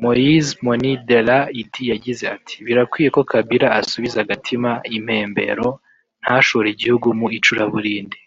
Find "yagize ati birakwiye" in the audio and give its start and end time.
1.92-3.08